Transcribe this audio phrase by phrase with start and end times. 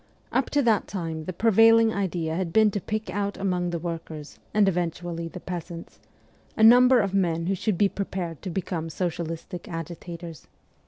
[0.31, 4.39] Up to that time the prevailing idea had been to pick out among the workers,
[4.51, 5.99] and eventually the peasants,
[6.57, 9.77] a number of men who should be prepared to become socialistic 158 MEMOIRS OF A
[9.77, 10.49] REVOLUTIONIST agitators.